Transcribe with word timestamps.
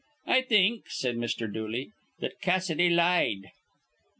"I 0.25 0.41
think," 0.41 0.85
said 0.89 1.15
Mr. 1.15 1.45
Dooley, 1.53 1.91
"that 2.21 2.41
Cassidy 2.41 2.89
lied." 2.89 3.51